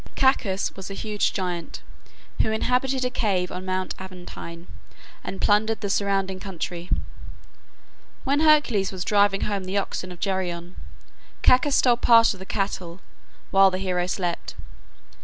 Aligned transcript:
Cacus 0.15 0.75
was 0.75 0.89
a 0.89 0.95
huge 0.95 1.31
giant, 1.31 1.83
who 2.41 2.51
inhabited 2.51 3.05
a 3.05 3.11
cave 3.11 3.51
on 3.51 3.63
Mount 3.65 3.93
Aventine, 3.99 4.65
and 5.23 5.39
plundered 5.39 5.81
the 5.81 5.91
surrounding 5.91 6.39
country. 6.39 6.89
When 8.23 8.39
Hercules 8.39 8.91
was 8.91 9.05
driving 9.05 9.41
home 9.41 9.65
the 9.65 9.77
oxen 9.77 10.11
of 10.11 10.19
Geryon, 10.19 10.75
Cacus 11.43 11.75
stole 11.75 11.97
part 11.97 12.33
of 12.33 12.39
the 12.39 12.47
cattle, 12.47 12.99
while 13.51 13.69
the 13.69 13.77
hero 13.77 14.07
slept. 14.07 14.55